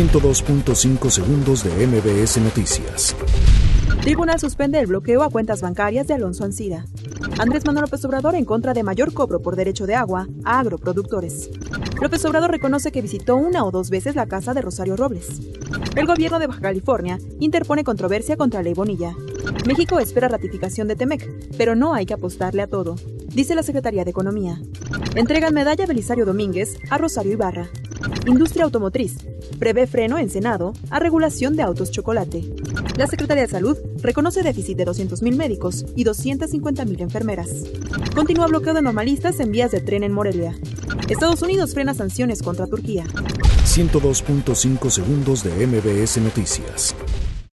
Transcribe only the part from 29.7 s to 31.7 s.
freno en Senado a regulación de